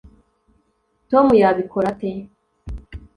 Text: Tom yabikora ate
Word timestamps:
Tom 1.09 1.25
yabikora 1.41 1.85
ate 1.93 2.11